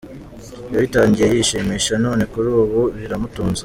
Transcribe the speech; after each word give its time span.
Yabitangiye 0.73 1.27
yishimisha 1.35 1.93
none 2.05 2.21
kuri 2.31 2.47
ubu 2.63 2.81
biramutunze. 2.99 3.59